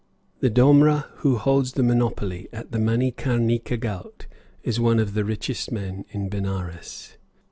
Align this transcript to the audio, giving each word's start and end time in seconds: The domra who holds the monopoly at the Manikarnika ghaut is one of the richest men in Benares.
The 0.39 0.49
domra 0.49 1.05
who 1.17 1.37
holds 1.37 1.73
the 1.73 1.83
monopoly 1.83 2.49
at 2.51 2.71
the 2.71 2.79
Manikarnika 2.79 3.77
ghaut 3.79 4.25
is 4.63 4.79
one 4.79 4.97
of 4.97 5.13
the 5.13 5.23
richest 5.23 5.71
men 5.71 6.05
in 6.09 6.27
Benares. 6.27 7.17